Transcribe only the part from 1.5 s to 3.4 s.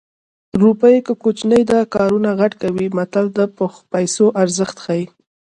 ده کارونه غټ کوي متل د